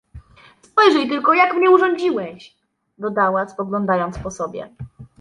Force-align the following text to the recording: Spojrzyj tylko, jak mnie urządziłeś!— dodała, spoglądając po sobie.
Spojrzyj 0.61 1.09
tylko, 1.09 1.33
jak 1.33 1.55
mnie 1.55 1.71
urządziłeś!— 1.71 2.55
dodała, 2.99 3.47
spoglądając 3.47 4.19
po 4.19 4.31
sobie. 4.31 4.69